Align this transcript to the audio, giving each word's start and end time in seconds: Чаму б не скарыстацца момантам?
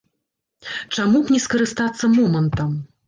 Чаму 0.97 1.21
б 1.27 1.35
не 1.35 1.41
скарыстацца 1.45 2.11
момантам? 2.17 2.77